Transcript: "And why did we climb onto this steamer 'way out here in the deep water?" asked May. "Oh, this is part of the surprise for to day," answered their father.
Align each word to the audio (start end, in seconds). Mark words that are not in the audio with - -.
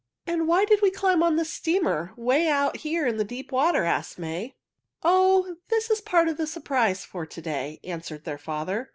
"And 0.25 0.47
why 0.47 0.65
did 0.65 0.81
we 0.81 0.89
climb 0.89 1.21
onto 1.21 1.35
this 1.37 1.53
steamer 1.53 2.11
'way 2.15 2.47
out 2.49 2.77
here 2.77 3.05
in 3.05 3.17
the 3.17 3.23
deep 3.23 3.51
water?" 3.51 3.83
asked 3.83 4.17
May. 4.17 4.55
"Oh, 5.03 5.57
this 5.67 5.91
is 5.91 6.01
part 6.01 6.27
of 6.27 6.37
the 6.37 6.47
surprise 6.47 7.05
for 7.05 7.23
to 7.27 7.39
day," 7.41 7.79
answered 7.83 8.23
their 8.23 8.39
father. 8.39 8.89